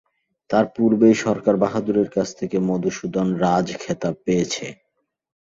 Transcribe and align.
তার 0.49 0.65
পূর্বেই 0.75 1.15
সরকারবাহাদুরের 1.23 2.09
কাছ 2.09 2.27
থেকে 2.39 2.57
মধুসূদন 2.69 3.27
রাজখেতাব 3.43 4.15
পেয়েছে। 4.25 4.65